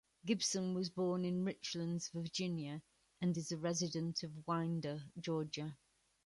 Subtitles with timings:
[0.25, 2.81] Gibson was born in Richlands, Virginia,
[3.21, 5.77] and is a resident of Winder, Georgia.